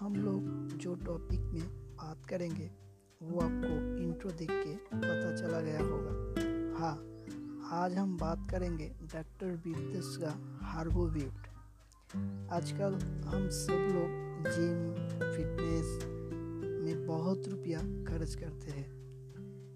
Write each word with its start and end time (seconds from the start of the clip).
हम 0.00 0.14
लोग 0.14 0.78
जो 0.78 0.94
टॉपिक 0.94 1.40
में 1.40 1.66
बात 1.96 2.26
करेंगे, 2.28 2.70
वो 3.22 3.40
आपको 3.40 3.96
इंट्रो 4.02 4.30
देख 4.30 4.50
के 4.50 4.74
पता 4.76 5.34
चला 5.36 5.60
गया 5.60 5.80
होगा। 5.80 6.12
हाँ 6.78 6.92
आज 7.80 7.94
हम 7.94 8.16
बात 8.16 8.46
करेंगे 8.50 8.88
डॉक्टर 9.02 9.46
विद्युष 9.66 10.16
का 10.16 10.30
हार्बोव्यूट 10.62 11.46
आजकल 12.52 12.94
हम 13.26 13.48
सब 13.48 13.86
लोग 13.92 14.48
जिम 14.48 14.94
फिटनेस 15.32 16.04
में 16.84 17.06
बहुत 17.06 17.48
रुपया 17.48 17.78
खर्च 17.78 18.34
करते 18.34 18.70
हैं। 18.70 18.88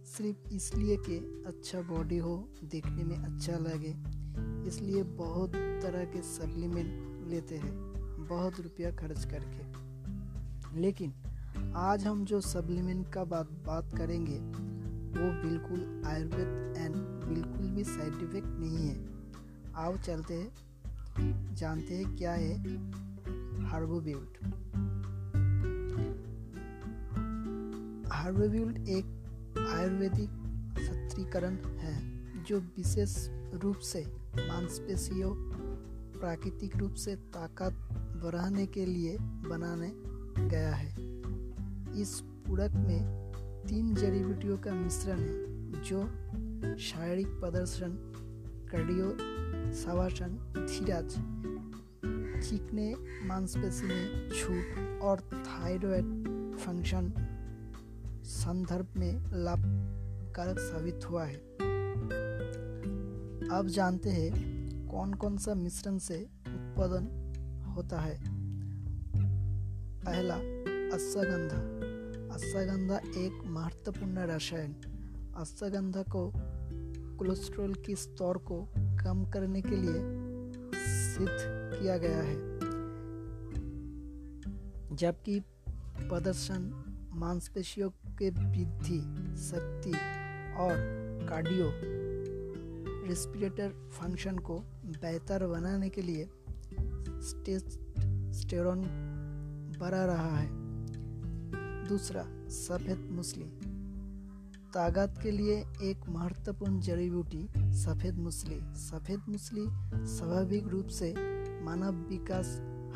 सिर्फ़ 0.04 0.54
इसलिए 0.54 0.96
कि 0.96 1.44
अच्छा 1.46 1.80
बॉडी 1.80 2.18
हो, 2.18 2.48
देखने 2.64 3.04
में 3.04 3.16
अच्छा 3.16 3.58
लगे। 3.58 3.94
इसलिए 4.68 5.02
बहुत 5.02 5.52
तरह 5.54 6.04
के 6.04 6.22
सप्लीमेंट 6.22 7.28
लेते 7.28 7.56
हैं, 7.56 7.76
बहुत 8.28 8.60
रुपया 8.60 8.90
खर्च 8.90 9.24
करके। 9.24 9.83
लेकिन 10.76 11.12
आज 11.76 12.06
हम 12.06 12.24
जो 12.24 12.40
सप्लीमेंट 12.40 13.08
का 13.12 13.24
बात 13.24 13.50
बात 13.66 13.96
करेंगे, 13.96 14.38
वो 15.14 15.30
बिल्कुल 15.42 16.02
आयुर्वेद 16.06 16.76
एंड 16.76 16.94
बिल्कुल 17.24 17.66
भी 17.66 17.84
साइड 17.84 18.22
इफ़ेक्ट 18.22 18.48
नहीं 18.48 18.88
है। 18.88 18.96
आओ 19.76 19.96
चलते 19.96 20.34
हैं, 20.34 21.54
जानते 21.54 21.94
हैं 21.94 22.16
क्या 22.16 22.32
है 22.32 22.54
हार्बोब्यूल्ट 23.64 24.38
हार्बोब्यूल्ट 28.12 28.88
एक 28.88 29.04
आयुर्वेदिक 29.70 30.30
सत्रीकरण 30.80 31.56
है, 31.78 31.94
जो 32.44 32.58
विशेष 32.76 33.16
रूप 33.54 33.76
से 33.76 34.04
मांसपेशियों, 34.38 35.34
प्राकृतिक 36.14 36.76
रूप 36.76 36.94
से 36.94 37.14
ताकत 37.34 37.88
बढ़ाने 38.24 38.66
के 38.66 38.86
लिए 38.86 39.16
बनाने 39.20 39.88
गया 40.38 40.74
है। 40.74 40.88
इस 42.00 42.20
पूरक 42.46 42.72
में 42.72 43.32
तीन 43.68 43.94
जड़ी 43.94 44.24
बूटियों 44.24 44.58
का 44.58 44.72
मिश्रण 44.72 45.18
है, 45.18 45.54
जो 45.82 46.04
शारीरिक 46.76 47.26
प्रदर्शन, 47.26 47.88
कार्डियो 48.72 49.16
सवासन 49.72 50.38
धीरज 50.56 51.14
चीखने 52.48 52.94
मांसपेशी 53.26 53.86
में 53.86 54.30
छूट 54.30 55.00
और 55.02 55.20
थायराइड 55.20 56.04
फ़ंक्शन 56.56 57.12
संदर्भ 58.24 58.86
में 58.96 59.12
लाभकारक 59.32 60.58
साबित 60.58 61.10
हुआ 61.10 61.24
है। 61.24 61.34
अब 63.48 63.66
जानते 63.68 64.10
हैं 64.10 64.30
कौन 64.88 65.14
कौन 65.14 65.36
सा 65.36 65.54
मिश्रण 65.54 65.98
से 65.98 66.22
उत्पादन 66.46 67.06
होता 67.76 68.00
है। 68.00 68.43
पहला 70.06 70.34
अश्वगंधा 70.94 71.58
अश्वगंधा 72.34 72.96
एक 72.96 73.42
महत्वपूर्ण 73.46 74.18
रसायन। 74.18 74.74
अश्वगंधा 75.36 76.02
को 76.02 76.32
कोलेस्ट्रॉल 77.18 77.74
की 77.74 77.96
स्तर 77.96 78.38
को 78.38 78.68
कम 78.76 79.30
करने 79.30 79.62
के 79.62 79.76
लिए 79.76 80.00
सिद्ध 80.84 81.38
किया 81.80 81.96
गया 81.98 82.18
है। 82.18 82.36
जबकि 84.96 85.40
प्रदर्शन 86.00 86.84
मांसपेशियों 87.12 87.90
के 87.90 88.30
वृद्धि, 88.30 89.00
शक्ति 89.42 89.92
और 90.56 90.76
कार्डियो 91.28 91.70
रेस्पिरेटर 93.08 93.68
फ़ंक्शन 93.70 94.38
को 94.38 94.58
बेहतर 94.86 95.46
बनाने 95.46 95.88
के 95.88 96.02
लिए 96.02 96.28
टेस्टोस्टेरोन 97.46 98.84
बढ़ा 99.84 100.04
रहा 100.04 100.36
है। 100.36 100.48
दूसरा, 101.88 102.22
सफ़ेद 102.48 103.08
मूसली 103.12 103.44
ताकत 104.74 105.18
के 105.22 105.30
लिए 105.30 105.56
एक 105.82 106.08
महत्वपूर्ण 106.08 106.80
जड़ी 106.80 107.10
बूटी, 107.10 107.48
सफ़ेद 107.58 108.18
मूसली 108.18 108.60
सफ़ेद 108.62 109.20
मूसली 109.28 109.66
स्वाभाविक 110.06 110.68
रूप 110.68 110.86
से 110.86 111.14
मानव 111.64 112.08
विकास 112.08 112.46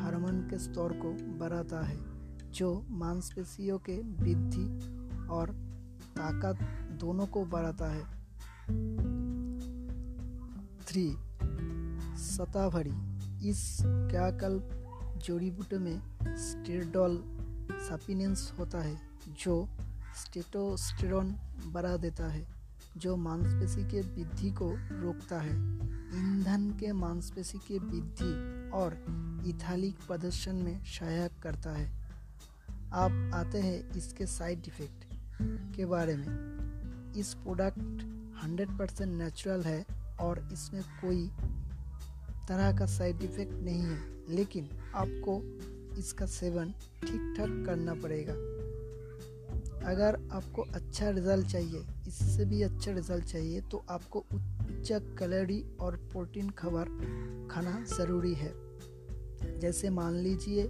हार्मोन 0.01 0.41
के 0.41 0.57
स्तर 0.57 0.93
को 0.93 1.11
बढ़ाता 1.37 1.81
है, 1.81 1.99
जो 2.51 2.85
मांसपेशियों 2.89 3.77
के 3.79 3.97
वृद्धि 3.97 4.65
और 5.27 5.51
ताकत 6.17 6.67
दोनों 6.99 7.27
को 7.27 7.45
बढ़ाता 7.45 7.91
है। 7.91 8.03
थ्री 10.81 11.15
सताभरी 12.17 13.49
इस 13.49 13.77
क्याकल्प 13.85 14.69
जड़ी 15.27 15.51
बूटे 15.51 15.77
में 15.77 16.18
स्टेरडॉल 16.39 17.17
सपिनेंस 17.89 18.53
होता 18.59 18.81
है, 18.81 19.01
जो 19.39 19.69
स्टेटोस्टेरोन 20.17 21.35
बढ़ा 21.65 21.97
देता 21.97 22.27
है, 22.27 22.47
जो 22.97 23.15
मांसपेशी 23.15 23.83
के 23.89 24.01
वृद्धि 24.01 24.51
को 24.51 24.69
रोकता 24.75 25.39
है। 25.39 25.55
ईंधन 26.19 26.69
के 26.79 26.91
मांसपेशी 26.91 27.57
के 27.57 27.77
वृद्धि 27.79 28.69
और 28.69 28.93
इथालिक 29.47 29.95
प्रदर्शन 30.07 30.55
में 30.55 30.83
सहायक 30.83 31.31
करता 31.43 31.71
है। 31.71 31.91
आप 32.93 33.31
आते 33.33 33.59
हैं 33.59 33.91
इसके 33.91 34.25
साइड 34.25 34.59
इफ़ेक्ट 34.67 35.05
के 35.75 35.85
बारे 35.85 36.15
में। 36.17 37.13
इस 37.17 37.33
प्रोडक्ट 37.33 38.03
100 38.43 38.77
परसेंट 38.77 39.13
नेचुरल 39.13 39.63
है 39.63 39.85
और 40.19 40.49
इसमें 40.53 40.81
कोई 41.01 41.27
तरह 42.47 42.77
का 42.77 42.85
साइड 42.85 43.21
इफ़ेक्ट 43.21 43.53
नहीं 43.53 43.81
है, 43.81 43.99
लेकिन 44.29 44.69
आपको 44.95 45.41
इसका 45.99 46.25
सेवन 46.25 46.73
ठीक 47.01 47.33
ठाक 47.37 47.63
करना 47.65 47.93
पड़ेगा। 47.93 48.33
अगर 49.85 50.17
आपको 50.31 50.61
अच्छा 50.61 51.09
रिज़ल्ट 51.09 51.47
चाहिए, 51.47 51.83
इससे 52.07 52.45
भी 52.45 52.61
अच्छा 52.61 52.91
रिज़ल्ट 52.91 53.25
चाहिए 53.25 53.61
तो 53.61 53.83
आपको 53.89 54.19
उच्च 54.33 54.91
कैलोरी 55.19 55.63
और 55.81 55.95
प्रोटीन 56.11 56.49
खबर 56.49 56.85
खाना 57.51 57.83
ज़रूरी 57.97 58.33
है। 58.33 58.53
जैसे 59.59 59.89
मान 59.89 60.15
लीजिए, 60.15 60.63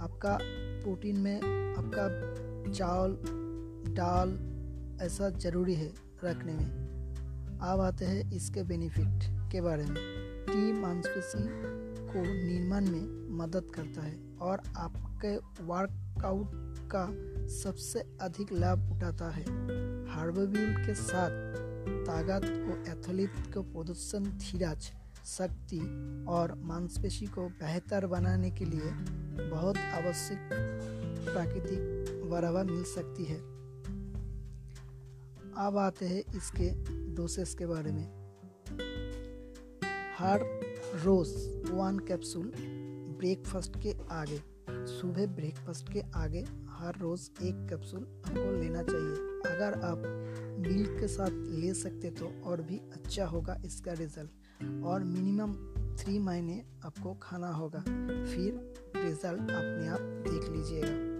आपका 0.00 0.38
प्रोटीन 0.42 1.20
में 1.20 1.36
आपका 1.36 2.72
चावल, 2.72 3.16
दाल 3.94 4.38
ऐसा 5.02 5.28
ज़रूरी 5.30 5.74
है 5.74 5.92
रखने 6.24 6.52
में। 6.52 7.58
अब 7.62 7.80
आते 7.80 8.04
हैं 8.04 8.30
इसके 8.32 8.62
बेनिफिट 8.62 9.28
के 9.52 9.60
बारे 9.60 9.84
में। 9.84 9.96
टी 10.46 10.72
मांसपेशी 10.72 11.38
को 12.16 12.22
निर्माण 12.22 12.84
में 12.84 13.36
मदद 13.36 13.70
करता 13.74 14.02
है 14.02 14.16
और 14.40 14.62
आपके 14.76 15.36
वर्कआउट 15.64 16.78
का 16.94 17.06
सबसे 17.48 18.00
अधिक 18.20 18.52
लाभ 18.52 18.92
उठाता 18.92 19.30
है। 19.30 19.44
हार्बोब्यूल 20.06 20.86
के 20.86 20.94
साथ 20.94 21.30
ताकत 22.06 22.42
को, 22.44 22.92
एथलीट 22.92 23.54
को 23.54 23.62
प्रदर्शन, 23.62 24.24
धीरज, 24.24 24.90
शक्ति 25.24 25.80
और 26.28 26.54
मांसपेशी 26.54 27.26
को 27.26 27.48
बेहतर 27.48 28.06
बनाने 28.06 28.50
के 28.50 28.64
लिए 28.64 28.90
बहुत 29.50 29.76
आवश्यक 29.76 30.50
प्राकृतिक 31.24 32.22
बढ़ावा 32.30 32.62
मिल 32.62 32.84
सकती 32.84 33.24
है। 33.24 33.38
अब 35.58 35.76
आते 35.76 36.06
हैं 36.06 36.22
इसके 36.36 36.70
डोसेस 37.14 37.54
के 37.54 37.66
बारे 37.66 37.92
में। 37.92 38.06
हर 40.18 40.38
रोज़ 40.94 41.36
वन 41.70 41.98
कैप्सूल 42.08 42.52
ब्रेकफास्ट 43.18 43.76
के 43.82 43.92
आगे, 44.10 44.40
सुबह 44.88 45.26
ब्रेकफास्ट 45.26 45.92
के 45.92 46.00
आगे 46.14 46.40
हर 46.70 46.98
रोज़ 47.00 47.30
एक 47.42 47.66
कैप्सूल 47.70 48.02
आपको 48.26 48.50
लेना 48.60 48.82
चाहिए। 48.82 49.14
अगर 49.46 49.80
आप 49.84 50.02
मिल्क 50.58 50.96
के 51.00 51.08
साथ 51.08 51.30
ले 51.30 51.72
सकते 51.74 52.10
तो 52.10 52.32
और 52.44 52.62
भी 52.62 52.78
अच्छा 52.92 53.26
होगा 53.26 53.56
इसका 53.64 53.92
रिज़ल्ट 53.92 54.84
और 54.84 55.04
मिनिमम 55.04 55.52
थ्री 55.96 56.18
महीने 56.18 56.62
आपको 56.84 57.14
खाना 57.22 57.50
होगा। 57.50 57.80
फिर 57.80 58.74
रिज़ल्ट 58.96 59.40
अपने 59.40 59.88
आप 59.88 60.00
देख 60.28 60.48
लीजिएगा। 60.50 61.14